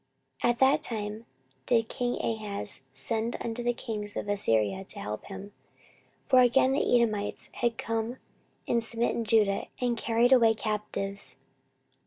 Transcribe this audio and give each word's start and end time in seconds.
14:028:016 0.41 0.51
At 0.51 0.57
that 0.59 0.81
time 0.81 1.25
did 1.67 1.87
king 1.87 2.15
Ahaz 2.17 2.81
send 2.91 3.35
unto 3.39 3.61
the 3.61 3.71
kings 3.75 4.17
of 4.17 4.27
Assyria 4.27 4.83
to 4.83 4.99
help 4.99 5.25
him. 5.27 5.51
14:028:017 6.29 6.29
For 6.29 6.39
again 6.39 6.71
the 6.71 6.95
Edomites 6.95 7.51
had 7.53 7.77
come 7.77 8.17
and 8.67 8.83
smitten 8.83 9.23
Judah, 9.23 9.67
and 9.79 9.95
carried 9.95 10.31
away 10.33 10.55
captives. 10.55 11.35